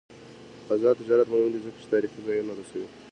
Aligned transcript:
آزاد 0.73 0.95
تجارت 1.01 1.27
مهم 1.31 1.47
دی 1.53 1.59
ځکه 1.65 1.77
چې 1.81 1.89
تاریخي 1.93 2.19
ځایونه 2.27 2.53
رسوي. 2.59 2.87